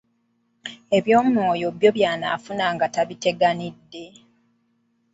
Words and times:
Eby'omwoyo 0.97 1.67
byo 1.77 1.89
by'anaafuna 1.95 2.65
nga 2.73 2.87
tabiteganidde? 2.95 4.05